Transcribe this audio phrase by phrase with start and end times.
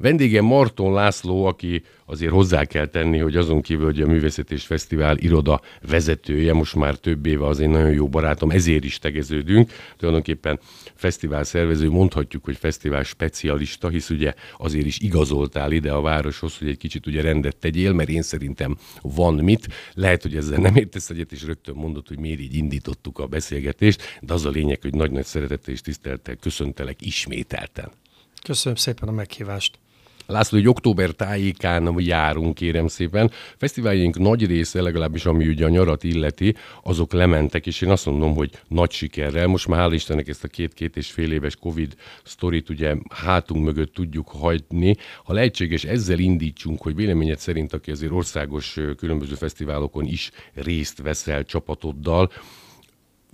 [0.00, 4.64] Vendégem Marton László, aki azért hozzá kell tenni, hogy azon kívül, hogy a Művészet és
[4.66, 9.70] Fesztivál iroda vezetője, most már több éve az egy nagyon jó barátom, ezért is tegeződünk.
[9.96, 10.60] Tulajdonképpen
[10.94, 16.68] fesztivál szervező, mondhatjuk, hogy fesztivál specialista, hisz ugye azért is igazoltál ide a városhoz, hogy
[16.68, 19.68] egy kicsit ugye rendet tegyél, mert én szerintem van mit.
[19.94, 24.18] Lehet, hogy ezzel nem értesz egyet, és rögtön mondod, hogy miért így indítottuk a beszélgetést,
[24.20, 27.90] de az a lényeg, hogy nagy-nagy szeretettel és tisztelettel köszöntelek ismételten.
[28.42, 29.78] Köszönöm szépen a meghívást.
[30.30, 33.30] László, hogy október tájékán járunk, kérem szépen.
[33.56, 38.34] Fesztiváljaink nagy része, legalábbis ami ugye a nyarat illeti, azok lementek, és én azt mondom,
[38.34, 39.46] hogy nagy sikerrel.
[39.46, 41.94] Most már hál' Istennek ezt a két-két és fél éves Covid
[42.24, 44.96] sztorit ugye hátunk mögött tudjuk hagyni.
[45.24, 51.44] Ha lehetséges, ezzel indítsunk, hogy véleményed szerint, aki azért országos különböző fesztiválokon is részt veszel
[51.44, 52.30] csapatoddal,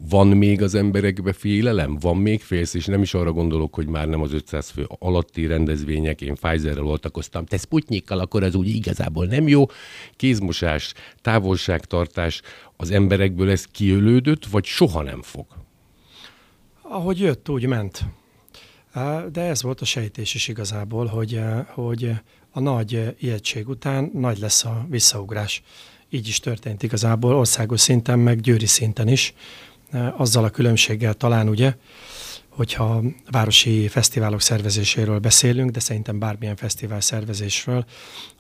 [0.08, 1.96] van még az emberekbe félelem?
[2.00, 5.46] Van még félsz, és nem is arra gondolok, hogy már nem az 500 fő alatti
[5.46, 9.64] rendezvények, én Pfizerrel oltakoztam, te Sputnikkal, akkor az úgy igazából nem jó.
[10.16, 12.42] Kézmosás, távolságtartás,
[12.76, 15.46] az emberekből ez kiölődött, vagy soha nem fog?
[16.82, 18.04] Ahogy jött, úgy ment.
[19.32, 22.10] De ez volt a sejtés is igazából, hogy, hogy
[22.50, 25.62] a nagy ijegység után nagy lesz a visszaugrás.
[26.10, 29.34] Így is történt igazából országos szinten, meg győri szinten is
[30.16, 31.74] azzal a különbséggel talán ugye,
[32.48, 37.84] hogyha városi fesztiválok szervezéséről beszélünk, de szerintem bármilyen fesztivál szervezésről,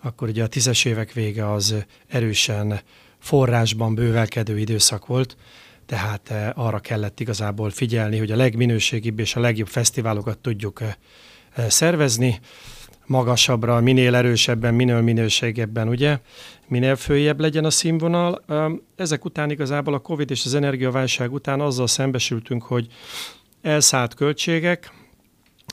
[0.02, 1.74] akkor ugye a tízes évek vége az
[2.08, 2.80] erősen
[3.18, 5.36] forrásban bővelkedő időszak volt,
[5.86, 10.82] tehát arra kellett igazából figyelni, hogy a legminőségibb és a legjobb fesztiválokat tudjuk
[11.68, 12.40] szervezni,
[13.06, 16.18] magasabbra, minél erősebben, minél minőségebben, ugye,
[16.68, 18.44] minél följebb legyen a színvonal.
[18.96, 22.86] Ezek után igazából a Covid és az energiaválság után azzal szembesültünk, hogy
[23.62, 24.92] elszállt költségek,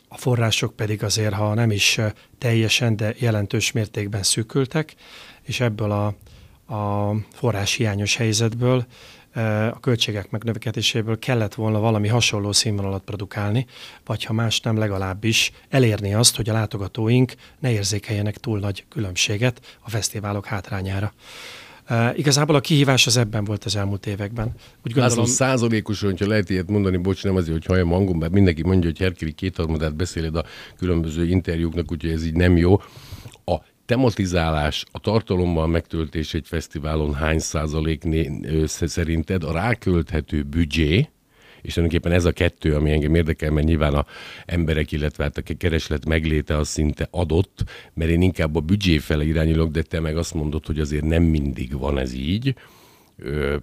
[0.07, 1.99] a források pedig azért, ha nem is
[2.37, 4.95] teljesen, de jelentős mértékben szűkültek,
[5.41, 6.05] és ebből a,
[6.75, 8.85] a forrás hiányos helyzetből
[9.71, 13.65] a költségek megnövekedéséből kellett volna valami hasonló színvonalat produkálni,
[14.05, 19.77] vagy ha más nem legalábbis elérni azt, hogy a látogatóink ne érzékeljenek túl nagy különbséget
[19.81, 21.13] a fesztiválok hátrányára.
[21.89, 24.45] Uh, igazából a kihívás az ebben volt az elmúlt években.
[24.85, 25.17] Úgy gondolom...
[25.17, 28.89] László, százalékosan, hogyha lehet ilyet mondani, bocs, nem azért, hogy halljam hangom, mert mindenki mondja,
[28.89, 30.45] hogy Herkili kétharmadát beszéled a
[30.77, 32.81] különböző interjúknak, úgyhogy ez így nem jó
[33.85, 38.03] tematizálás, a tartalommal megtöltés egy fesztiválon hány százalék
[38.65, 41.09] szerinted a rákölthető büdzsé,
[41.61, 44.05] és tulajdonképpen ez a kettő, ami engem érdekel, mert nyilván a
[44.45, 47.63] emberek, illetve hát a kereslet megléte az szinte adott,
[47.93, 51.23] mert én inkább a büdzsé fele irányulok, de te meg azt mondod, hogy azért nem
[51.23, 52.55] mindig van ez így.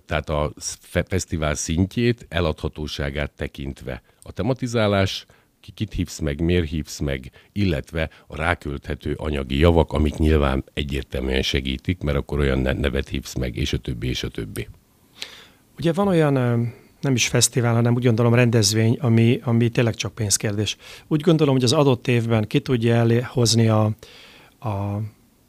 [0.07, 4.03] Tehát a fesztivál szintjét, eladhatóságát tekintve.
[4.23, 5.27] A tematizálás,
[5.75, 12.03] kit hívsz meg, miért hívsz meg, illetve a rákölthető anyagi javak, amik nyilván egyértelműen segítik,
[12.03, 14.69] mert akkor olyan nevet hívsz meg, és a többi, és a többi.
[15.79, 16.33] Ugye van olyan
[17.01, 20.77] nem is fesztivál, hanem úgy gondolom rendezvény, ami, ami tényleg csak pénzkérdés.
[21.07, 23.85] Úgy gondolom, hogy az adott évben ki tudja elhozni a,
[24.61, 25.01] a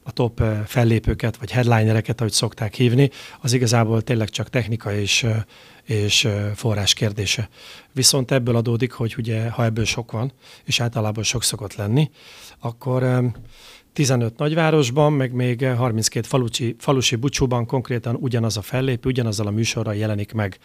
[0.04, 3.10] a top fellépőket, vagy headlinereket, ahogy szokták hívni,
[3.42, 5.26] az igazából tényleg csak technika és,
[5.84, 7.50] és forrás kérdése.
[7.94, 10.32] Viszont ebből adódik, hogy ugye, ha ebből sok van,
[10.64, 12.10] és általában sok szokott lenni,
[12.60, 13.32] akkor
[13.94, 19.96] 15 nagyvárosban, meg még 32 falusi, falusi bucsúban konkrétan ugyanaz a fellépő, ugyanazzal a műsorral
[19.96, 20.58] jelenik meg.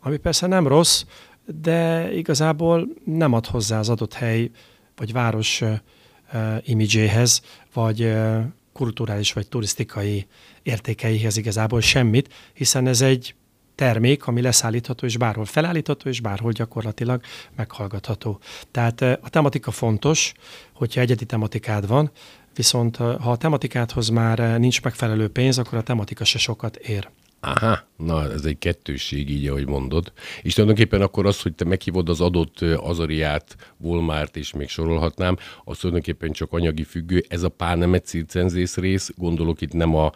[0.00, 1.04] Ami persze nem rossz,
[1.46, 4.50] de igazából nem ad hozzá az adott hely
[4.96, 10.26] vagy város uh, imidzséhez, vagy uh, kulturális vagy turisztikai
[10.62, 13.34] értékeihez igazából semmit, hiszen ez egy
[13.74, 17.20] termék, ami leszállítható és bárhol felállítható, és bárhol gyakorlatilag
[17.56, 18.38] meghallgatható.
[18.70, 20.32] Tehát a tematika fontos,
[20.72, 22.10] hogyha egyedi tematikád van,
[22.54, 27.08] viszont ha a tematikádhoz már nincs megfelelő pénz, akkor a tematika se sokat ér.
[27.44, 30.12] Aha, na ez egy kettősség így, ahogy mondod.
[30.42, 35.78] És tulajdonképpen akkor az, hogy te meghívod az adott Azariát, Volmárt, és még sorolhatnám, az
[35.78, 37.24] tulajdonképpen csak anyagi függő.
[37.28, 40.12] Ez a pánemet circenzész rész, gondolok itt nem a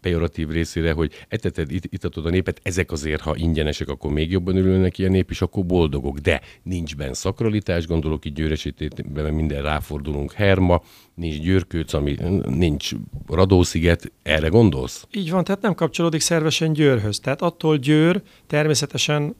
[0.00, 4.56] pejoratív részére, hogy eteted, itt, itatod a népet, ezek azért, ha ingyenesek, akkor még jobban
[4.56, 6.18] örülnek ilyen nép, és akkor boldogok.
[6.18, 10.82] De nincs benne szakralitás, gondolok itt győresítében minden ráfordulunk Herma,
[11.14, 12.16] nincs Győrkőc, ami
[12.48, 12.90] nincs
[13.26, 15.06] Radósziget, erre gondolsz?
[15.10, 17.20] Így van, tehát nem kapcsolódik szervesen Győrhöz.
[17.20, 19.34] Tehát attól Győr természetesen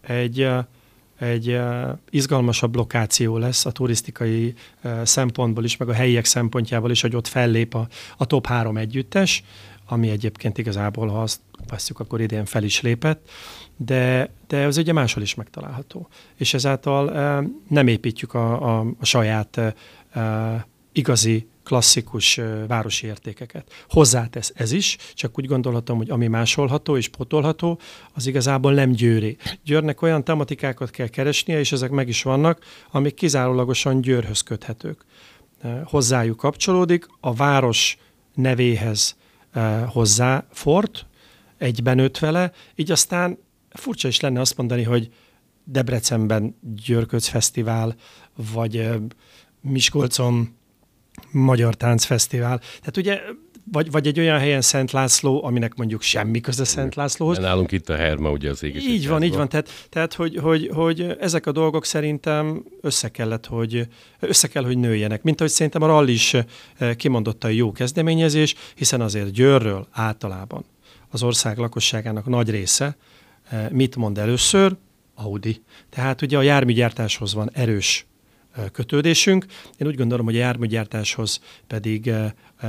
[0.00, 0.48] egy
[1.20, 1.58] egy
[2.10, 4.54] izgalmasabb lokáció lesz a turisztikai
[5.02, 9.44] szempontból is, meg a helyiek szempontjából is, hogy ott fellép a, a top három együttes,
[9.88, 13.28] ami egyébként igazából, ha azt veszük, akkor idén fel is lépett,
[13.76, 16.08] de, de ez ugye máshol is megtalálható.
[16.36, 17.04] És ezáltal
[17.68, 19.60] nem építjük a, a, a saját
[20.92, 23.72] igazi klasszikus városi értékeket.
[23.88, 27.80] Hozzátesz ez is, csak úgy gondolhatom, hogy ami másolható és potolható,
[28.12, 29.36] az igazából nem győri.
[29.64, 35.04] Győrnek olyan tematikákat kell keresnie, és ezek meg is vannak, amik kizárólagosan Győrhöz köthetők.
[35.84, 37.98] Hozzájuk kapcsolódik, a város
[38.34, 39.16] nevéhez
[39.86, 41.06] hozzá fort,
[41.58, 45.12] egyben öt vele, így aztán furcsa is lenne azt mondani, hogy
[45.64, 47.94] Debrecenben Györköc Fesztivál,
[48.52, 48.88] vagy
[49.60, 50.58] Miskolcon
[51.30, 52.58] Magyar Táncfesztivál.
[52.58, 53.20] Tehát ugye
[53.72, 57.36] vagy, vagy egy olyan helyen Szent László, aminek mondjuk semmi köze Szent Lászlóhoz.
[57.36, 58.84] De nálunk itt a Herma, ugye az éges.
[58.84, 59.48] Így van, így van.
[59.48, 63.86] Tehát, tehát hogy, hogy, hogy, ezek a dolgok szerintem össze kellett, hogy
[64.20, 65.22] össze kell, hogy nőjenek.
[65.22, 70.64] Mint ahogy szerintem a rally is eh, kimondotta a jó kezdeményezés, hiszen azért Győrről általában
[71.10, 72.96] az ország lakosságának nagy része
[73.48, 74.76] eh, mit mond először?
[75.14, 75.62] Audi.
[75.90, 78.06] Tehát ugye a járműgyártáshoz van erős
[78.72, 79.46] kötődésünk.
[79.76, 82.12] Én úgy gondolom, hogy a járműgyártáshoz pedig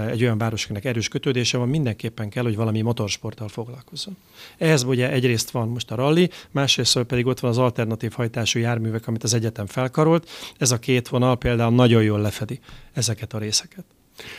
[0.08, 4.18] egy olyan városnak erős kötődése van, mindenképpen kell, hogy valami motorsporttal foglalkozzon.
[4.58, 9.08] Ehhez ugye egyrészt van most a rally, másrészt pedig ott van az alternatív hajtású járművek,
[9.08, 10.30] amit az egyetem felkarolt.
[10.58, 12.60] Ez a két vonal például nagyon jól lefedi
[12.94, 13.86] ezeket a részeket.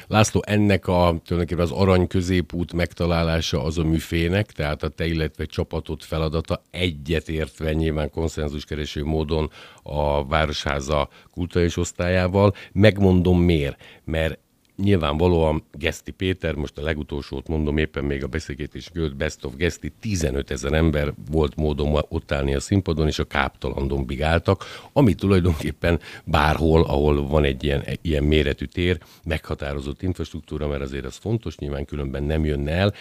[0.07, 5.45] László, ennek a tulajdonképpen az arany középút megtalálása az a műfének, tehát a te, illetve
[5.45, 9.51] csapatot feladata egyetértve nyilván konszenzuskereső módon
[9.83, 12.55] a Városháza kulturális osztályával.
[12.73, 14.39] Megmondom miért, mert
[14.83, 19.93] nyilvánvalóan Geszti Péter, most a legutolsót mondom, éppen még a beszélgetés költ Best of Geszti,
[20.01, 25.15] 15 ezer ember volt módon ott állni a színpadon, és a káptalan dombig álltak, ami
[25.15, 31.57] tulajdonképpen bárhol, ahol van egy ilyen, ilyen méretű tér, meghatározott infrastruktúra, mert azért az fontos,
[31.57, 32.95] nyilván különben nem jönne el.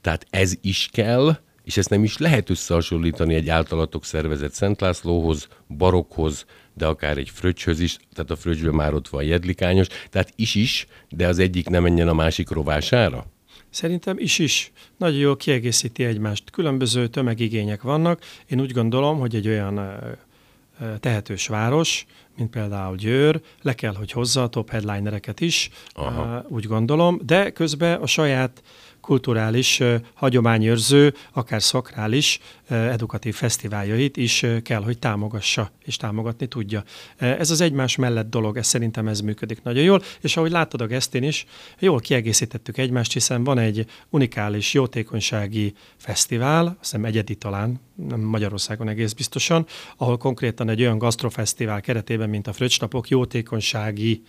[0.00, 5.48] Tehát ez is kell, és ezt nem is lehet összehasonlítani egy általatok szervezett Szent Lászlóhoz,
[5.76, 6.46] barokhoz,
[6.78, 10.86] de akár egy fröccs is, tehát a fröccsben már ott van jedlikányos, tehát is is,
[11.08, 13.26] de az egyik nem menjen a másik rovására?
[13.70, 14.72] Szerintem is is.
[14.96, 16.50] Nagyon jól kiegészíti egymást.
[16.50, 18.20] Különböző tömegigények vannak.
[18.46, 19.80] Én úgy gondolom, hogy egy olyan
[21.00, 26.44] tehetős város, mint például Győr, le kell, hogy hozza a top headlinereket is, Aha.
[26.48, 28.62] úgy gondolom, de közben a saját
[29.08, 29.82] kulturális,
[30.14, 32.38] hagyományőrző, akár szakrális,
[32.68, 36.84] edukatív fesztiváljait is kell, hogy támogassa és támogatni tudja.
[37.16, 40.86] Ez az egymás mellett dolog, ez szerintem ez működik nagyon jól, és ahogy láttad a
[40.86, 41.46] gesztén is,
[41.78, 48.88] jól kiegészítettük egymást, hiszen van egy unikális jótékonysági fesztivál, azt hiszem egyedi talán, nem Magyarországon
[48.88, 49.66] egész biztosan,
[49.96, 54.22] ahol konkrétan egy olyan gasztrofesztivál keretében, mint a Fröccsnapok, jótékonysági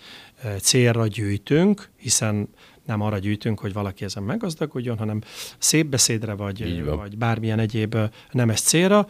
[0.61, 2.49] célra gyűjtünk, hiszen
[2.89, 5.21] nem arra gyűjtünk, hogy valaki ezen meggazdagodjon, hanem
[5.57, 7.97] szép beszédre, vagy, vagy bármilyen egyéb
[8.31, 9.07] nemes célra,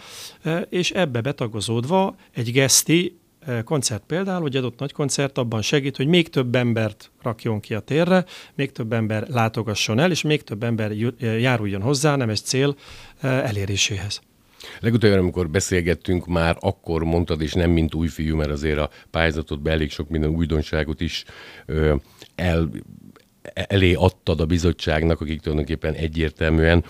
[0.69, 3.17] és ebbe betagozódva egy geszti
[3.63, 7.79] koncert például, hogy adott nagy koncert abban segít, hogy még több embert rakjon ki a
[7.79, 12.75] térre, még több ember látogasson el, és még több ember járuljon hozzá nemes cél
[13.21, 14.21] eléréséhez.
[14.79, 19.73] Legutóbb, amikor beszélgettünk, már akkor mondtad, és nem mint új fiú, mert azért a pályázatodban
[19.73, 21.23] elég sok minden újdonságot is
[21.65, 21.95] ö,
[22.35, 22.69] el
[23.53, 26.83] elé adtad a bizottságnak, akik tulajdonképpen egyértelműen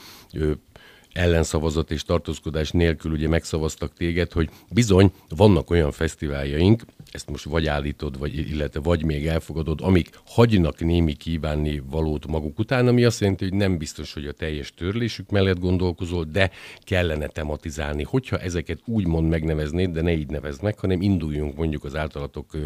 [1.14, 7.68] ellenszavazat és tartózkodás nélkül ugye megszavaztak téged, hogy bizony vannak olyan fesztiváljaink, ezt most vagy
[7.68, 13.20] állítod, vagy, illetve vagy még elfogadod, amik hagynak némi kívánni valót maguk után, ami azt
[13.20, 18.04] jelenti, hogy nem biztos, hogy a teljes törlésük mellett gondolkozol, de kellene tematizálni.
[18.04, 22.58] Hogyha ezeket úgymond megneveznéd, de ne így nevezd meg, hanem induljunk mondjuk az általatok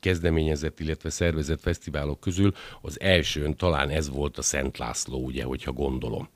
[0.00, 5.72] kezdeményezett, illetve szervezett fesztiválok közül az elsőn talán ez volt a Szent László, ugye, hogyha
[5.72, 6.28] gondolom.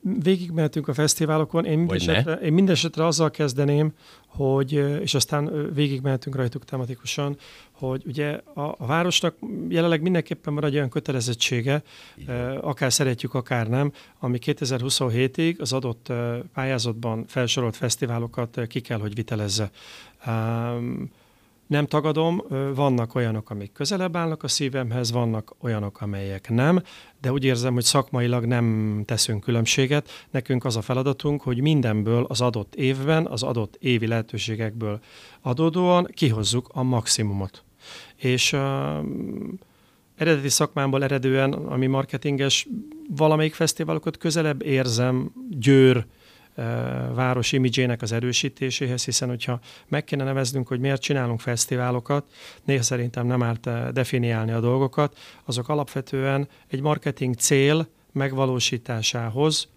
[0.00, 1.64] Végigmehetünk a fesztiválokon.
[1.64, 3.92] Én mindesetre, én mindesetre azzal kezdeném,
[4.26, 7.36] hogy, és aztán végigmehetünk rajtuk tematikusan,
[7.70, 9.36] hogy ugye a, a városnak
[9.68, 11.82] jelenleg mindenképpen van egy olyan kötelezettsége,
[12.16, 12.56] Igen.
[12.56, 16.12] akár szeretjük, akár nem, ami 2027-ig az adott
[16.54, 19.70] pályázatban felsorolt fesztiválokat ki kell, hogy vitelezze.
[21.68, 22.42] Nem tagadom,
[22.74, 26.82] vannak olyanok, amik közelebb állnak a szívemhez, vannak olyanok, amelyek nem,
[27.20, 30.26] de úgy érzem, hogy szakmailag nem teszünk különbséget.
[30.30, 35.00] Nekünk az a feladatunk, hogy mindenből az adott évben, az adott évi lehetőségekből
[35.40, 37.64] adódóan kihozzuk a maximumot.
[38.16, 38.60] És uh,
[40.16, 42.68] eredeti szakmámból eredően, ami marketinges,
[43.16, 46.06] valamelyik fesztiválokat közelebb érzem Győr,
[47.14, 52.26] város imidzsének az erősítéséhez, hiszen hogyha meg kéne neveznünk, hogy miért csinálunk fesztiválokat,
[52.64, 59.68] néha szerintem nem árt definiálni a dolgokat, azok alapvetően egy marketing cél megvalósításához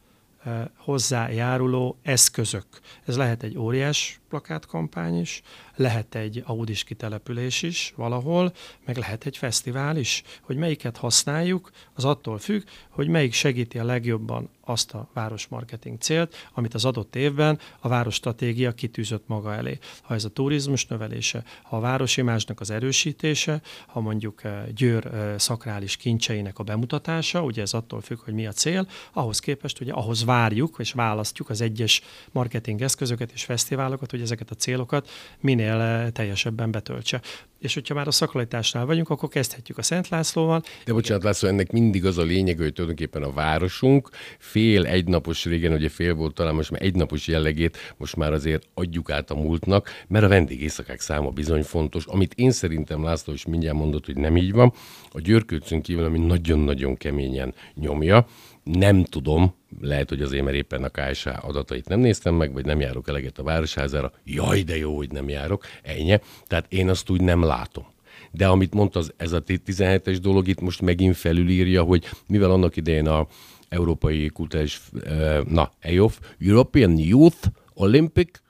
[0.77, 2.65] hozzájáruló eszközök.
[3.05, 5.41] Ez lehet egy óriás plakátkampány is,
[5.75, 8.53] lehet egy audis kitelepülés is valahol,
[8.85, 10.23] meg lehet egy fesztivál is.
[10.41, 16.35] Hogy melyiket használjuk, az attól függ, hogy melyik segíti a legjobban azt a városmarketing célt,
[16.53, 19.79] amit az adott évben a városstratégia kitűzött maga elé.
[20.01, 25.37] Ha ez a turizmus növelése, ha a városimásnak az erősítése, ha mondjuk eh, Győr eh,
[25.37, 29.93] szakrális kincseinek a bemutatása, ugye ez attól függ, hogy mi a cél, ahhoz képest ugye
[29.93, 35.09] ahhoz várjuk és választjuk az egyes marketing eszközöket és fesztiválokat, hogy ezeket a célokat
[35.39, 37.21] minél eh, teljesebben betöltse.
[37.61, 40.63] És hogyha már a szakalitásnál vagyunk, akkor kezdhetjük a Szent Lászlóval.
[40.85, 44.09] De bocsánat, László, ennek mindig az a lényeg, hogy tulajdonképpen a városunk
[44.39, 49.11] fél egynapos, régen ugye fél volt talán most már egynapos jellegét, most már azért adjuk
[49.11, 53.77] át a múltnak, mert a vendégészakák száma bizony fontos, amit én szerintem László is mindjárt
[53.77, 54.73] mondott, hogy nem így van.
[55.11, 58.25] A györkőcön kívül, ami nagyon-nagyon keményen nyomja,
[58.63, 62.79] nem tudom, lehet, hogy azért, mert éppen a KSH adatait nem néztem meg, vagy nem
[62.79, 64.11] járok eleget a Városházára.
[64.23, 65.65] Jaj, de jó, hogy nem járok.
[65.83, 66.19] Ennyi.
[66.47, 67.85] Tehát én azt úgy nem látom.
[68.31, 73.07] De amit mondta, ez a 17-es dolog itt most megint felülírja, hogy mivel annak idején
[73.07, 73.27] a
[73.69, 78.41] Európai Kulturális, eh, na, EOF, European Youth Olympic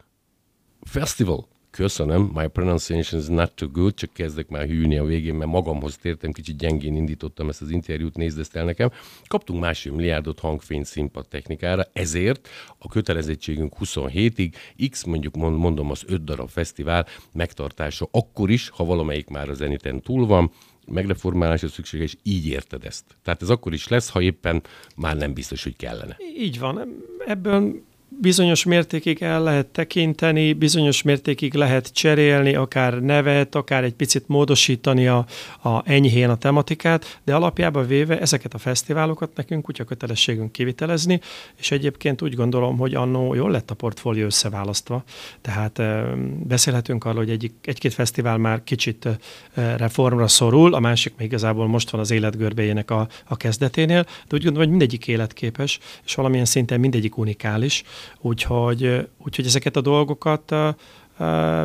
[0.81, 5.51] Festival Köszönöm, my pronunciation is not too good, csak kezdek már hűni a végén, mert
[5.51, 8.91] magamhoz tértem, kicsit gyengén indítottam ezt az interjút, nézd ezt el nekem.
[9.27, 14.53] Kaptunk másfél milliárdot hangfény színpad technikára, ezért a kötelezettségünk 27-ig,
[14.89, 20.01] x mondjuk mondom az 5 darab fesztivál megtartása akkor is, ha valamelyik már a zeniten
[20.01, 20.51] túl van,
[20.87, 23.03] megreformálásra szükséges, így érted ezt.
[23.23, 24.63] Tehát ez akkor is lesz, ha éppen
[24.95, 26.17] már nem biztos, hogy kellene.
[26.37, 27.03] Így van.
[27.25, 27.81] Ebből
[28.19, 35.07] bizonyos mértékig el lehet tekinteni, bizonyos mértékig lehet cserélni, akár nevet, akár egy picit módosítani
[35.07, 35.25] a,
[35.63, 41.21] a enyhén a tematikát, de alapjában véve ezeket a fesztiválokat nekünk kutya kötelességünk kivitelezni,
[41.55, 45.03] és egyébként úgy gondolom, hogy annó jól lett a portfólió összeválasztva.
[45.41, 46.03] Tehát e,
[46.43, 51.67] beszélhetünk arról, hogy egy, egy-két fesztivál már kicsit e, reformra szorul, a másik még igazából
[51.67, 56.45] most van az életgörbéjének a, a kezdeténél, de úgy gondolom, hogy mindegyik életképes, és valamilyen
[56.45, 57.83] szinten mindegyik unikális,
[58.19, 60.55] Úgyhogy, úgyhogy ezeket a dolgokat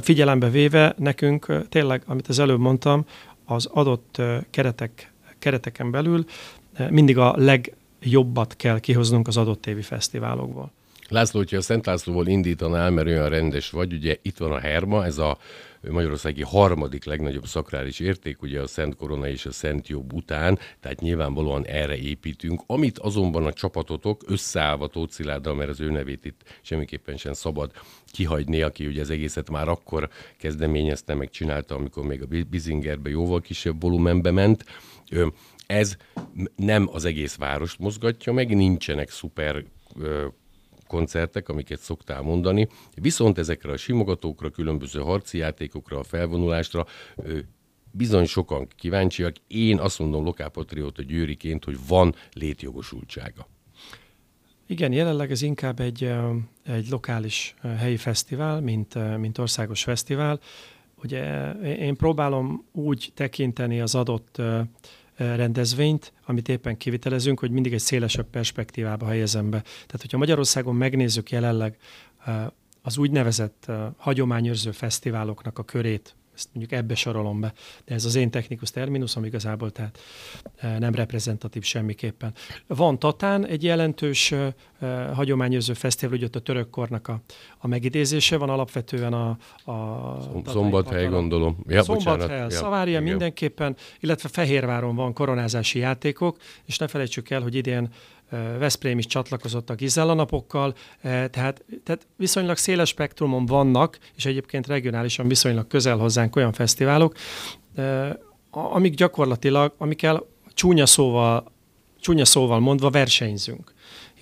[0.00, 3.04] figyelembe véve nekünk tényleg, amit az előbb mondtam,
[3.44, 6.24] az adott keretek, kereteken belül
[6.90, 10.72] mindig a legjobbat kell kihoznunk az adott évi fesztiválokból.
[11.08, 15.04] László, hogyha a Szent Lászlóval indítanál, mert olyan rendes vagy, ugye itt van a Herma,
[15.04, 15.38] ez a
[15.90, 21.00] magyarországi harmadik legnagyobb szakrális érték, ugye a Szent Korona és a Szent Jobb után, tehát
[21.00, 22.62] nyilvánvalóan erre építünk.
[22.66, 27.70] Amit azonban a csapatotok összeállva Tóth Szilárdal, mert az ő nevét itt semmiképpen sem szabad
[28.06, 33.40] kihagyni, aki ugye az egészet már akkor kezdeményezte, meg csinálta, amikor még a Bizingerbe jóval
[33.40, 34.64] kisebb volumenbe ment.
[35.66, 35.96] Ez
[36.56, 39.64] nem az egész várost mozgatja meg, nincsenek szuper
[40.86, 46.86] koncertek, amiket szoktál mondani, viszont ezekre a simogatókra, különböző harci játékokra, a felvonulásra
[47.90, 49.34] bizony sokan kíváncsiak.
[49.46, 53.48] Én azt mondom lokálpatrióta győriként, hogy van létjogosultsága.
[54.66, 56.12] Igen, jelenleg ez inkább egy,
[56.64, 60.40] egy lokális helyi fesztivál, mint, mint országos fesztivál.
[61.02, 64.42] Ugye én próbálom úgy tekinteni az adott
[65.16, 69.61] rendezvényt, amit éppen kivitelezünk, hogy mindig egy szélesebb perspektívába helyezem be.
[69.61, 71.76] Tehát, hogyha Magyarországon megnézzük jelenleg
[72.82, 77.52] az úgynevezett hagyományőrző fesztiváloknak a körét, ezt mondjuk ebbe sorolom be,
[77.84, 79.98] de ez az én technikus terminus, ami igazából tehát
[80.56, 82.34] eh, nem reprezentatív semmiképpen.
[82.66, 87.20] Van Tatán egy jelentős uh, hagyományozó fesztivál, ugye ott a törökkornak a,
[87.58, 89.28] a megidézése van alapvetően a,
[89.72, 91.58] a Szombathely gondolom.
[91.68, 97.54] Ja, Szombathely, ja, Szavária mindenképpen, illetve Fehérváron van koronázási játékok, és ne felejtsük el, hogy
[97.54, 97.88] idén
[98.59, 105.28] Veszprém is csatlakozott a Gizella napokkal, tehát, tehát viszonylag széles spektrumon vannak, és egyébként regionálisan
[105.28, 107.14] viszonylag közel hozzánk olyan fesztiválok,
[108.50, 111.52] amik gyakorlatilag, amikkel csúnya szóval,
[112.00, 113.75] csúnya szóval mondva versenyzünk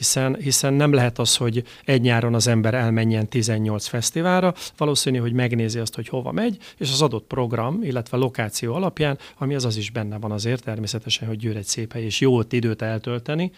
[0.04, 5.32] hiszen, hiszen nem lehet az, hogy egy nyáron az ember elmenjen 18 fesztiválra, valószínű, hogy
[5.32, 9.76] megnézi azt, hogy hova megy, és az adott program, illetve lokáció alapján, ami az az
[9.76, 13.52] is benne van azért természetesen, hogy győr egy szép hely, és jó ott időt eltölteni,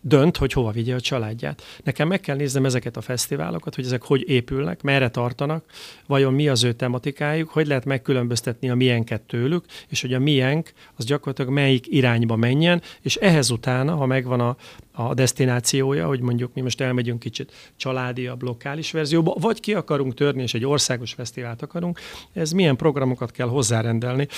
[0.00, 1.62] dönt, hogy hova vigye a családját.
[1.84, 5.64] Nekem meg kell néznem ezeket a fesztiválokat, hogy ezek hogy épülnek, merre tartanak,
[6.06, 10.72] vajon mi az ő tematikájuk, hogy lehet megkülönböztetni a miénket tőlük, és hogy a miénk
[10.96, 14.56] az gyakorlatilag melyik irányba menjen, és ehhez utána, ha megvan a,
[14.98, 20.14] a destinációja, hogy mondjuk mi most elmegyünk kicsit családi, a lokális verzióba, vagy ki akarunk
[20.14, 22.00] törni, és egy országos fesztivált akarunk,
[22.32, 24.28] ez milyen programokat kell hozzárendelni,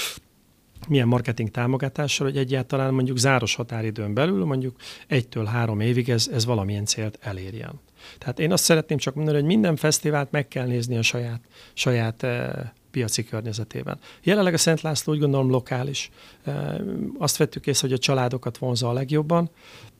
[0.88, 4.76] milyen marketing támogatással, hogy egyáltalán mondjuk záros határidőn belül, mondjuk
[5.06, 7.80] egytől három évig ez, ez valamilyen célt elérjen.
[8.18, 11.40] Tehát én azt szeretném csak mondani, hogy minden fesztivált meg kell nézni a saját,
[11.72, 12.50] saját eh,
[12.90, 13.98] piaci környezetében.
[14.22, 16.10] Jelenleg a Szent László úgy gondolom lokális.
[16.44, 16.74] Eh,
[17.18, 19.50] azt vettük észre, hogy a családokat vonza a legjobban,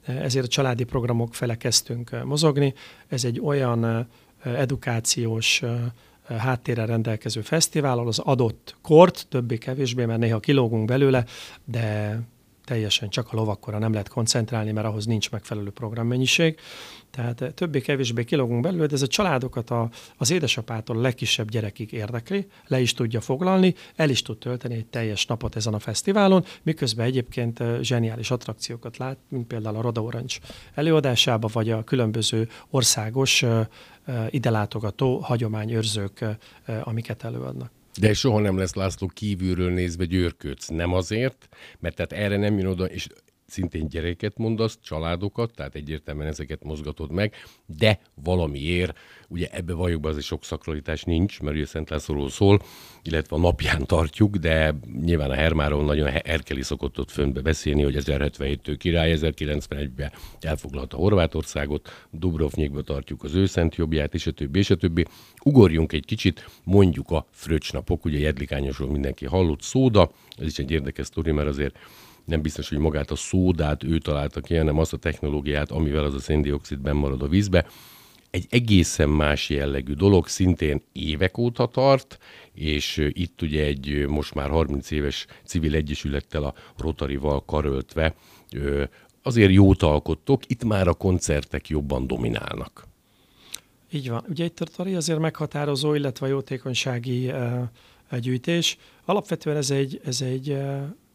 [0.04, 2.75] ezért a családi programok fele kezdtünk eh, mozogni.
[3.09, 4.07] Ez egy olyan eh,
[4.61, 11.25] edukációs eh, háttérrel rendelkező fesztivál, ahol az adott kort, többé-kevésbé, mert néha kilógunk belőle,
[11.64, 12.19] de
[12.71, 16.59] teljesen csak a lovakkora nem lehet koncentrálni, mert ahhoz nincs megfelelő programmennyiség.
[17.11, 21.93] Tehát eh, többé-kevésbé kilógunk belőle, de ez a családokat a, az édesapától a legkisebb gyerekig
[21.93, 26.45] érdekli, le is tudja foglalni, el is tud tölteni egy teljes napot ezen a fesztiválon,
[26.62, 30.35] miközben egyébként eh, zseniális attrakciókat lát, mint például a Roda Orange
[30.75, 33.67] előadásába, vagy a különböző országos eh,
[34.31, 36.25] ide látogató hagyományőrzők,
[36.85, 37.79] amiket előadnak.
[38.00, 40.69] De soha nem lesz László kívülről nézve győrködsz.
[40.69, 43.07] Nem azért, mert tehát erre nem jön oda, és
[43.50, 47.35] szintén gyereket mondasz, családokat, tehát egyértelműen ezeket mozgatod meg,
[47.66, 52.62] de valamiért, ugye ebbe valljuk be azért sok szakralitás nincs, mert ugye Szent Lászlóról szól,
[53.02, 57.97] illetve a napján tartjuk, de nyilván a Hermáról nagyon Erkeli szokott ott föntbe beszélni, hogy
[57.99, 64.71] 1077-től király, 1091-ben elfoglalta Horvátországot, Dubrovnikba tartjuk az ő szent jobbját, és a többi, és
[64.71, 65.04] a többi.
[65.45, 71.07] Ugorjunk egy kicsit, mondjuk a fröccsnapok, ugye Jedlikányosról mindenki hallott, szóda, ez is egy érdekes
[71.07, 71.78] sztori, mert azért
[72.30, 76.14] nem biztos, hogy magát a szódát ő találta ki, hanem azt a technológiát, amivel az
[76.14, 77.66] a széndiokszid marad a vízbe.
[78.30, 82.18] Egy egészen más jellegű dolog, szintén évek óta tart,
[82.54, 88.14] és itt ugye egy most már 30 éves civil egyesülettel a Rotarival karöltve
[89.22, 92.87] azért jót alkottok, itt már a koncertek jobban dominálnak.
[93.92, 94.25] Így van.
[94.28, 97.32] Ugye itt a Rotary azért meghatározó, illetve jótékonysági
[98.20, 98.78] gyűjtés.
[99.04, 100.56] Alapvetően ez egy, ez egy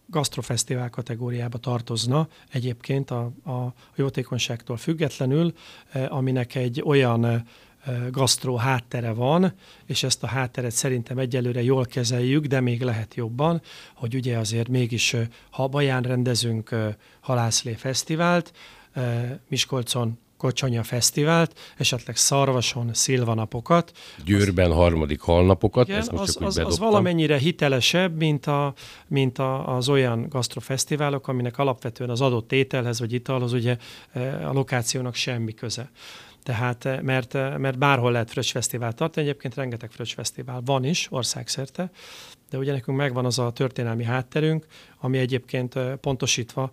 [0.07, 5.53] gasztrofesztivál kategóriába tartozna egyébként a, a jótékonyságtól függetlenül,
[5.91, 7.41] eh, aminek egy olyan eh,
[8.11, 9.53] gasztró háttere van,
[9.85, 13.61] és ezt a hátteret szerintem egyelőre jól kezeljük, de még lehet jobban,
[13.93, 16.75] hogy ugye azért mégis, eh, ha Baján rendezünk
[17.19, 18.53] halászlé fesztivált,
[19.47, 23.91] Miskolcon Kocsanya Fesztivált, esetleg Szarvason szilvanapokat.
[24.25, 28.73] Győrben az, harmadik halnapokat, igen, ezt most az, csak az, az valamennyire hitelesebb, mint, a,
[29.07, 33.77] mint a, az olyan gasztrofesztiválok, aminek alapvetően az adott ételhez vagy italhoz ugye
[34.11, 35.91] e, a lokációnak semmi köze.
[36.43, 40.83] Tehát, e, mert, e, mert bárhol lehet Fröccs Fesztivál tartani, egyébként rengeteg Fröccs Fesztivál van
[40.83, 41.91] is országszerte,
[42.49, 44.65] de ugye nekünk megvan az a történelmi hátterünk,
[44.99, 46.71] ami egyébként pontosítva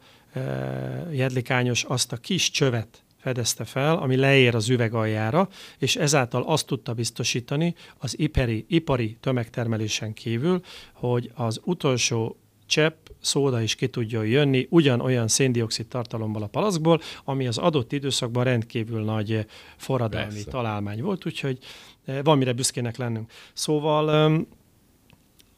[1.11, 6.67] jedlikányos azt a kis csövet, fedezte fel, ami leér az üveg aljára, és ezáltal azt
[6.67, 10.61] tudta biztosítani az ipari, ipari tömegtermelésen kívül,
[10.93, 17.47] hogy az utolsó csepp szóda is ki tudjon jönni ugyanolyan széndiokszid tartalommal a palackból, ami
[17.47, 20.51] az adott időszakban rendkívül nagy forradalmi Persze.
[20.51, 21.59] találmány volt, úgyhogy
[22.05, 23.31] eh, van mire büszkének lennünk.
[23.53, 24.09] Szóval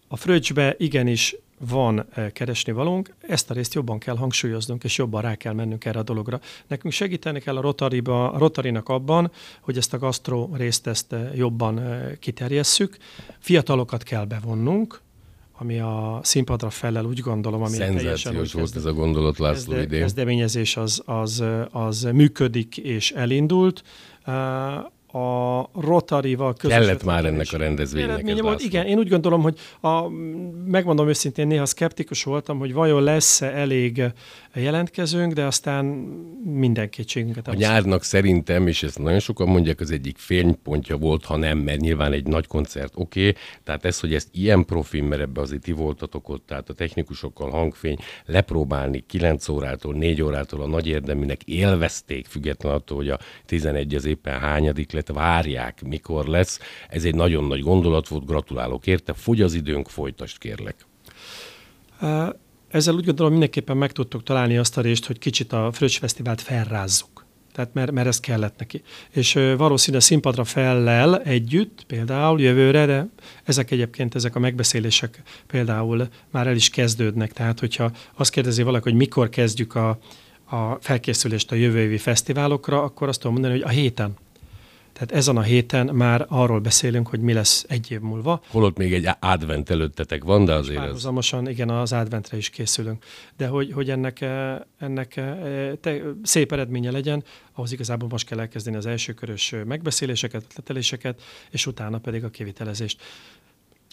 [0.08, 5.22] a fröccsbe igenis van eh, keresni valónk, ezt a részt jobban kell hangsúlyoznunk, és jobban
[5.22, 6.40] rá kell mennünk erre a dologra.
[6.66, 11.36] Nekünk segíteni kell a, Rotariba, a Rotarinak abban, hogy ezt a gasztró részt ezt eh,
[11.36, 12.96] jobban eh, kiterjesszük.
[13.38, 15.00] Fiatalokat kell bevonnunk,
[15.58, 20.00] ami a színpadra felel, úgy gondolom, ami Szenzációs volt ez a gondolat László kezde, idén.
[20.00, 23.82] kezdeményezés az, az, az működik és elindult
[25.14, 28.62] a Rotary-val közös Kellett már ennek a rendezvénynek ez volt.
[28.62, 30.08] Igen, én úgy gondolom, hogy a,
[30.64, 34.02] megmondom őszintén, néha szkeptikus voltam, hogy vajon lesz-e elég
[34.60, 35.84] jelentkezőnk, de aztán
[36.44, 37.48] minden kétségünket.
[37.48, 41.80] A nyárnak szerintem, és ezt nagyon sokan mondják, az egyik fénypontja volt, ha nem, mert
[41.80, 45.62] nyilván egy nagy koncert, oké, okay, tehát ez, hogy ezt ilyen profin, mert ebbe azért
[45.62, 51.42] ti voltatok ott, tehát a technikusokkal hangfény, lepróbálni 9 órától, 4 órától a nagy érdeműnek
[51.42, 56.60] élvezték, függetlenül attól, hogy a 11 az éppen hányadik lett, várják, mikor lesz.
[56.88, 60.86] Ez egy nagyon nagy gondolat volt, gratulálok érte, fogy az időnk, folytasd kérlek.
[62.74, 66.40] Ezzel úgy gondolom mindenképpen meg tudtuk találni azt a részt, hogy kicsit a Fröccs Fesztivált
[66.40, 67.24] felrázzuk.
[67.52, 68.82] Tehát mert, mert ez kellett neki.
[69.10, 73.08] És valószínűleg színpadra fellel együtt, például jövőre, de
[73.44, 77.32] ezek egyébként, ezek a megbeszélések például már el is kezdődnek.
[77.32, 79.98] Tehát, hogyha azt kérdezi valaki, hogy mikor kezdjük a,
[80.44, 84.16] a felkészülést a jövő évi fesztiválokra, akkor azt tudom mondani, hogy a héten
[84.94, 88.42] Tehát ezen a héten már arról beszélünk, hogy mi lesz egy év múlva.
[88.48, 90.84] Holott még egy advent előttetek van, de azért ez...
[90.84, 93.04] Párhuzamosan, igen, az adventre is készülünk.
[93.36, 98.40] De hogy, hogy ennek, eh, ennek eh, te, szép eredménye legyen, ahhoz igazából most kell
[98.40, 103.02] elkezdeni az első körös megbeszéléseket, ötleteléseket, és utána pedig a kivitelezést.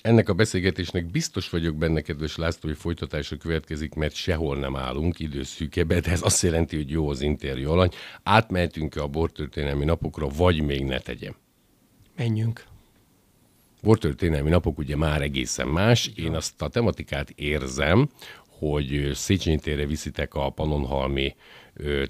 [0.02, 5.20] Ennek a beszélgetésnek biztos vagyok benne, kedves László, hogy folytatása következik, mert sehol nem állunk
[5.20, 7.90] időszűkebe, de ez azt jelenti, hogy jó az interjú alany.
[8.24, 11.36] Átmehetünk-e a bortörténelmi napokra, vagy még ne tegyem?
[12.16, 12.64] Menjünk.
[13.82, 16.12] Bortörténelmi napok ugye már egészen más.
[16.16, 18.10] Én azt a tematikát érzem,
[18.70, 21.36] hogy Széchenyi térre viszitek a Panonhalmi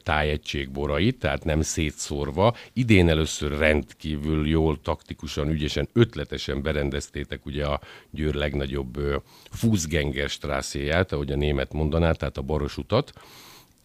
[0.03, 2.55] tájegység borait, tehát nem szétszórva.
[2.73, 11.31] Idén először rendkívül jól, taktikusan, ügyesen, ötletesen berendeztétek ugye a Győr legnagyobb Fußgänger strászéját, ahogy
[11.31, 13.13] a német mondaná, tehát a Baros utat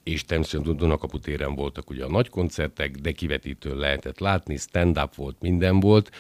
[0.02, 5.37] és természetesen Dunakapu téren voltak ugye a nagy koncertek, de kivetítő lehetett látni, stand-up volt,
[5.40, 6.11] minden volt.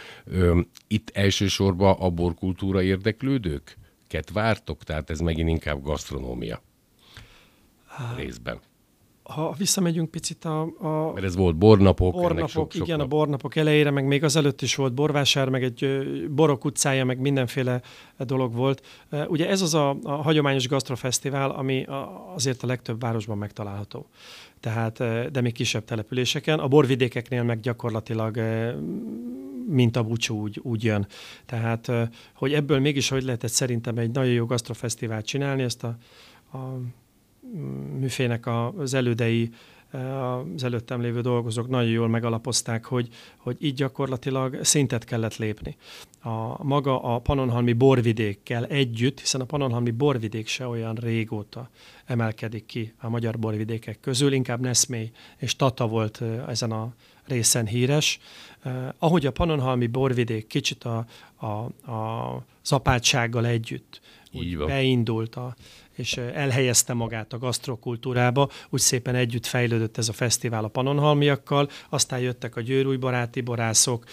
[0.86, 3.76] Itt elsősorban a borkultúra érdeklődők?
[4.16, 4.82] Ket vártok?
[4.82, 6.62] Tehát ez megint inkább gasztronómia
[8.16, 8.60] részben
[9.28, 10.60] ha visszamegyünk picit a...
[10.62, 12.12] a Mert ez volt bornapok.
[12.12, 13.06] Bornapok, sok, sok igen, nap.
[13.06, 17.82] a bornapok elejére, meg még azelőtt is volt borvásár, meg egy borok utcája, meg mindenféle
[18.18, 18.82] dolog volt.
[19.28, 21.86] Ugye ez az a, a hagyományos gasztrofesztivál, ami
[22.34, 24.06] azért a legtöbb városban megtalálható.
[24.60, 24.96] Tehát,
[25.30, 26.58] de még kisebb településeken.
[26.58, 28.36] A borvidékeknél meg gyakorlatilag
[29.68, 31.06] mint a bucsú úgy, úgy jön.
[31.46, 31.92] Tehát,
[32.34, 35.96] hogy ebből mégis hogy lehetett szerintem egy nagyon jó gasztrofesztivált csinálni, ezt a,
[36.52, 36.78] a
[37.98, 39.50] műfének az elődei,
[40.54, 45.76] az előttem lévő dolgozók nagyon jól megalapozták, hogy, hogy így gyakorlatilag szintet kellett lépni.
[46.22, 51.70] A maga a Panonhalmi borvidékkel együtt, hiszen a Panonhalmi borvidék se olyan régóta
[52.04, 56.94] emelkedik ki a magyar borvidékek közül, inkább Neszmély és Tata volt ezen a
[57.26, 58.18] részen híres.
[58.98, 61.46] ahogy a Panonhalmi borvidék kicsit a, a,
[61.92, 64.00] a zapátsággal együtt
[64.32, 65.54] úgy beindult a,
[65.96, 72.20] és elhelyezte magát a gasztrokultúrába, úgy szépen együtt fejlődött ez a fesztivál a panonhalmiakkal, aztán
[72.20, 74.04] jöttek a győrúj baráti borászok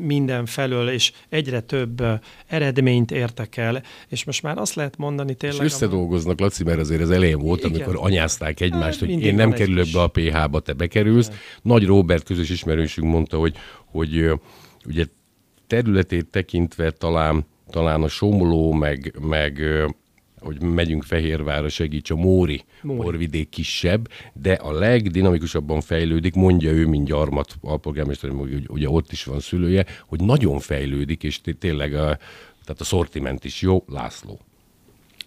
[0.00, 2.02] minden felől, és egyre több
[2.46, 5.66] eredményt értek el, és most már azt lehet mondani tényleg...
[5.66, 7.72] És összedolgoznak, Laci, mert azért az elején volt, igen.
[7.72, 11.26] amikor anyázták egymást, hát, hogy én nem kerülök be a PH-ba, te bekerülsz.
[11.26, 11.38] Igen.
[11.62, 14.30] Nagy Robert közös ismerősünk mondta, hogy, hogy
[14.86, 15.04] ugye
[15.66, 19.62] területét tekintve talán talán a Somló, meg, meg
[20.40, 23.00] hogy megyünk Fehérvárra, segíts a Móri, Móri.
[23.00, 29.24] porvidék kisebb, de a legdinamikusabban fejlődik, mondja ő, mint gyarmat alpolgármester, hogy ugye ott is
[29.24, 32.18] van szülője, hogy nagyon fejlődik, és tényleg a,
[32.64, 34.38] tehát a szortiment is jó, László.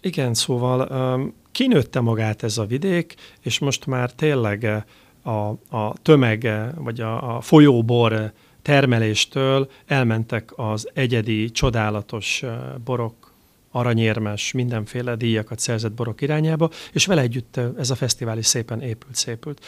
[0.00, 4.84] Igen, szóval um, kinőtte magát ez a vidék, és most már tényleg
[5.22, 5.30] a,
[5.76, 12.42] a tömeg, vagy a, a folyóbor termeléstől elmentek az egyedi, csodálatos
[12.84, 13.33] borok,
[13.74, 19.14] aranyérmes, mindenféle díjakat szerzett borok irányába, és vele együtt ez a fesztivál is szépen épült,
[19.14, 19.64] szépült.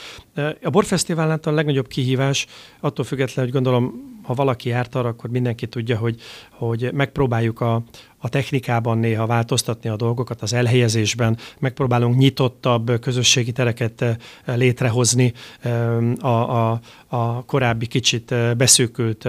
[0.62, 2.46] A borfesztiválnál a legnagyobb kihívás,
[2.80, 7.82] attól függetlenül, hogy gondolom, ha valaki járt arra, akkor mindenki tudja, hogy, hogy megpróbáljuk a,
[8.18, 16.24] a technikában néha változtatni a dolgokat, az elhelyezésben, megpróbálunk nyitottabb közösségi tereket eh, létrehozni eh,
[16.24, 19.28] a, a, a korábbi kicsit eh, beszűkült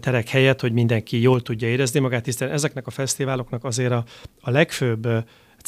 [0.00, 4.04] terek helyett, hogy mindenki jól tudja érezni magát, hiszen ezeknek a fesztiváloknak azért a,
[4.40, 5.08] a legfőbb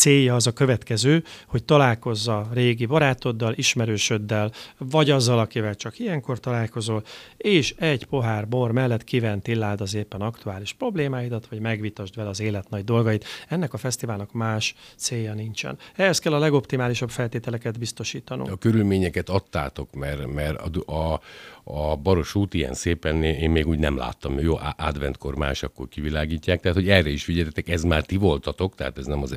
[0.00, 7.02] célja az a következő, hogy találkozza régi barátoddal, ismerősöddel, vagy azzal, akivel csak ilyenkor találkozol,
[7.36, 12.70] és egy pohár bor mellett kiventiláld az éppen aktuális problémáidat, vagy megvitasd vele az élet
[12.70, 13.24] nagy dolgait.
[13.48, 15.78] Ennek a fesztiválnak más célja nincsen.
[15.96, 18.50] Ehhez kell a legoptimálisabb feltételeket biztosítanunk.
[18.50, 21.20] A körülményeket adtátok, mert, mert a, a,
[21.64, 24.38] a Baros út ilyen szépen én még úgy nem láttam.
[24.38, 26.60] Jó, adventkor más, akkor kivilágítják.
[26.60, 29.36] Tehát, hogy erre is figyeljetek, ez már ti voltatok, tehát ez nem az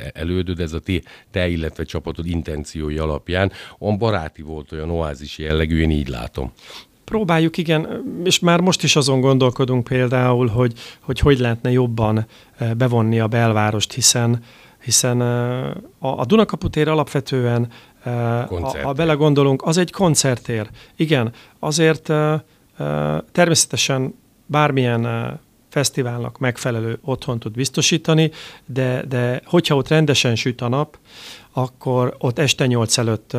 [0.53, 3.51] elődöd, ez a ti, te, illetve csapatod intenciói alapján.
[3.77, 6.51] On baráti volt, olyan oázis jellegű, én így látom.
[7.03, 12.25] Próbáljuk, igen, és már most is azon gondolkodunk például, hogy hogy, hogy lehetne jobban
[12.57, 14.43] eh, bevonni a belvárost, hiszen
[14.83, 17.67] hiszen eh, a, a Dunakaputér alapvetően
[18.47, 18.83] Koncertér.
[18.83, 20.69] Ha belegondolunk, az egy koncertér.
[20.95, 22.11] Igen, azért
[23.31, 24.13] természetesen
[24.45, 25.05] bármilyen
[25.73, 28.31] fesztiválnak megfelelő otthon tud biztosítani,
[28.65, 30.97] de, de hogyha ott rendesen süt a nap,
[31.51, 33.35] akkor ott este nyolc előtt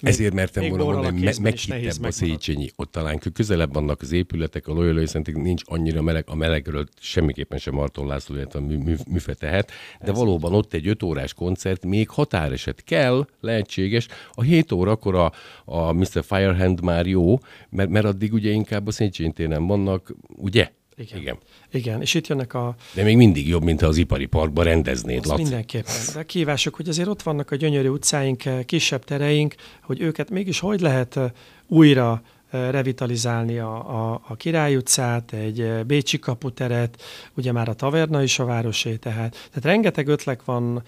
[0.00, 2.10] még, Ezért mertem volna mondani, me- a.
[2.10, 2.70] Széchenyi.
[2.76, 6.86] Ott talán kö- közelebb vannak az épületek, a Loyolai Szentig nincs annyira meleg, a melegről
[7.00, 9.70] semmiképpen sem Marton László, illetve a mű, mű, műfe tehet,
[10.04, 14.08] de valóban ott egy öt órás koncert, még határeset kell, lehetséges.
[14.32, 15.32] A 7 órakor a,
[15.64, 16.24] a Mr.
[16.24, 17.38] Firehand már jó,
[17.70, 20.70] mert, mert addig ugye inkább a Széchenyi téren vannak, ugye?
[20.96, 21.20] Igen.
[21.20, 21.38] Igen.
[21.70, 25.18] Igen, és itt jönnek a, De még mindig jobb, mint ha az ipari parkban rendeznéd,
[25.18, 25.42] Az Laci.
[25.42, 25.94] mindenképpen.
[26.14, 30.58] De kívások, hogy azért ott vannak a gyönyörű utcáink, eh, kisebb tereink, hogy őket mégis
[30.58, 31.30] hogy lehet eh,
[31.66, 33.74] újra eh, revitalizálni a,
[34.12, 37.02] a, a Király utcát, egy Bécsi kaputeret,
[37.34, 40.82] ugye már a taverna is a városé, tehát, tehát rengeteg ötlet van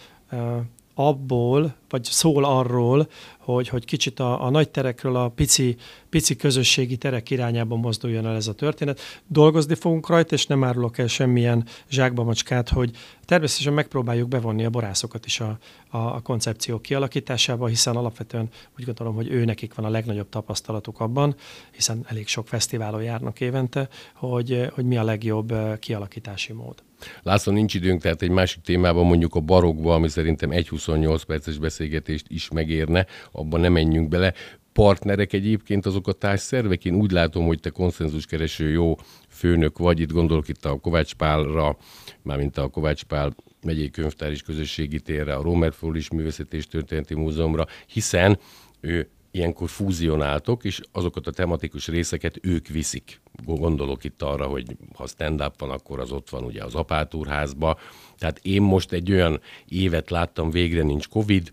[0.95, 5.77] abból, vagy szól arról, hogy, hogy kicsit a, a nagy terekről a pici,
[6.09, 9.01] pici közösségi terek irányába mozduljon el ez a történet.
[9.27, 12.91] Dolgozni fogunk rajta, és nem árulok el semmilyen zsákba macskát, hogy
[13.25, 19.15] természetesen megpróbáljuk bevonni a borászokat is a, a, a koncepció kialakításába, hiszen alapvetően úgy gondolom,
[19.15, 21.35] hogy ő nekik van a legnagyobb tapasztalatuk abban,
[21.71, 26.83] hiszen elég sok fesztiválon járnak évente, hogy, hogy mi a legjobb eh, kialakítási mód.
[27.23, 31.59] László, nincs időnk, tehát egy másik témában mondjuk a barokba, ami szerintem egy 28 perces
[31.59, 34.35] beszélgetést is megérne, abban nem menjünk bele.
[34.73, 38.97] Partnerek egyébként azok a társszervek, én úgy látom, hogy te konszenzuskereső jó
[39.29, 41.77] főnök vagy, itt gondolok itt a Kovács Pálra,
[42.23, 47.15] mármint a Kovács Pál megyei könyvtár és közösségi térre, a Romer Fólis Művészeti és Történeti
[47.15, 48.39] Múzeumra, hiszen
[48.81, 53.21] ő ilyenkor fúzionáltok, és azokat a tematikus részeket ők viszik.
[53.45, 57.79] Gondolok itt arra, hogy ha stand-up van, akkor az ott van ugye az apátúrházba.
[58.19, 61.53] Tehát én most egy olyan évet láttam, végre nincs Covid,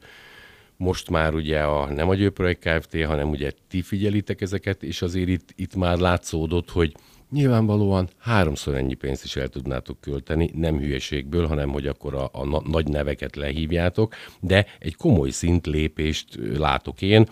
[0.78, 5.30] most már ugye a, nem a Győrprojekt Kft., hanem ugye ti figyelitek ezeket, és azért
[5.30, 6.96] itt, itt már látszódott, hogy
[7.32, 12.46] nyilvánvalóan háromszor ennyi pénzt is el tudnátok költeni, nem hülyeségből, hanem hogy akkor a, a
[12.46, 17.28] na- nagy neveket lehívjátok, de egy komoly szintlépést látok én,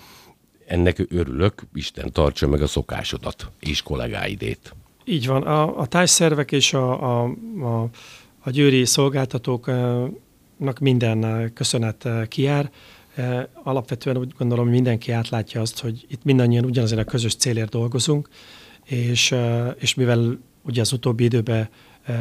[0.70, 4.76] ennek örülök, Isten tartsa meg a szokásodat és kollégáidét.
[5.04, 5.44] Így van.
[5.44, 7.90] A, a tájszervek és a, a, a,
[8.40, 12.72] a győri szolgáltatóknak minden eh, köszönet eh, kijár.
[13.16, 18.30] Eh, Alapvetően úgy gondolom, mindenki átlátja azt, hogy itt mindannyian ugyanazért a közös célért dolgozunk,
[18.86, 21.70] és, eh, és mivel ugye az utóbbi időben
[22.04, 22.16] eh,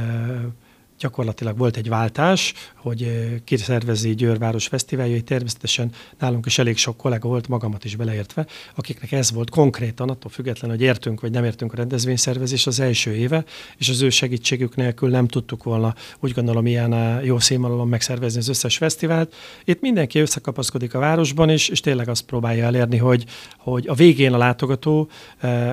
[0.98, 7.48] gyakorlatilag volt egy váltás, hogy kiszervezi Győrváros fesztiváljai, természetesen nálunk is elég sok kollega volt,
[7.48, 11.76] magamat is beleértve, akiknek ez volt konkrétan, attól függetlenül, hogy értünk vagy nem értünk a
[11.76, 13.44] rendezvényszervezés az első éve,
[13.76, 18.48] és az ő segítségük nélkül nem tudtuk volna, úgy gondolom, ilyen jó színvonalon megszervezni az
[18.48, 19.34] összes fesztivált.
[19.64, 23.24] Itt mindenki összekapaszkodik a városban is, és tényleg azt próbálja elérni, hogy,
[23.58, 25.08] hogy a végén a látogató,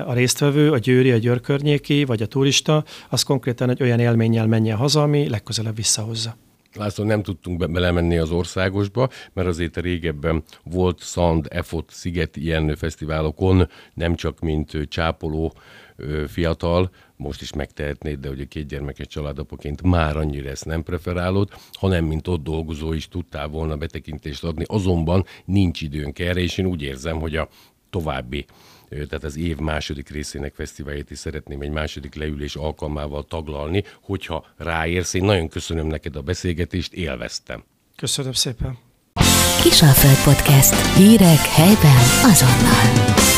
[0.06, 4.46] a résztvevő, a győri, a győr környéki, vagy a turista, az konkrétan egy olyan élménnyel
[4.46, 6.36] menjen haza, ami legközelebb visszahozza.
[6.74, 12.76] László, nem tudtunk be- belemenni az országosba, mert azért régebben volt Szand, Efot, Sziget ilyen
[12.76, 15.52] fesztiválokon, nem csak mint csápoló
[16.26, 22.04] fiatal, most is megtehetnéd, de ugye két gyermekes családapaként már annyira ezt nem preferálod, hanem
[22.04, 26.82] mint ott dolgozó is tudtál volna betekintést adni, azonban nincs időnk erre, és én úgy
[26.82, 27.48] érzem, hogy a
[27.90, 28.44] további
[28.88, 35.14] tehát az év második részének fesztiválját is szeretném egy második leülés alkalmával taglalni, hogyha ráérsz.
[35.14, 37.64] Én nagyon köszönöm neked a beszélgetést, élveztem.
[37.96, 38.78] Köszönöm szépen!
[39.62, 40.96] Kisalföld Podcast.
[40.96, 43.35] Hírek helyben azonnal.